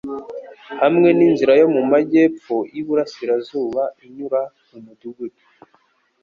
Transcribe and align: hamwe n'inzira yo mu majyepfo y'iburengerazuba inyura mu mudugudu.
hamwe 0.81 1.09
n'inzira 1.17 1.53
yo 1.61 1.67
mu 1.75 1.81
majyepfo 1.91 2.55
y'iburengerazuba 2.73 3.83
inyura 4.05 4.41
mu 4.69 4.77
mudugudu. 4.85 5.41